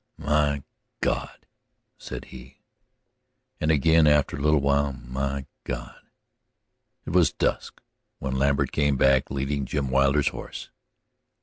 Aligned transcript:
"My 0.17 0.63
God!" 1.01 1.45
said 1.99 2.25
he. 2.33 2.63
And 3.59 3.69
again, 3.69 4.07
after 4.07 4.35
a 4.35 4.39
little 4.41 4.59
while: 4.59 4.93
"My 4.93 5.45
God!" 5.63 5.95
It 7.05 7.11
was 7.11 7.31
dusk 7.33 7.81
when 8.17 8.33
Lambert 8.39 8.71
came 8.71 8.97
back, 8.97 9.29
leading 9.29 9.65
Jim 9.67 9.91
Wilder's 9.91 10.29
horse. 10.29 10.71